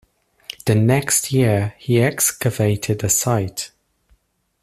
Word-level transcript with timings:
The 0.65 0.73
next 0.73 1.31
year, 1.31 1.75
he 1.77 2.01
excavated 2.01 2.97
the 3.01 3.09
site. 3.09 3.69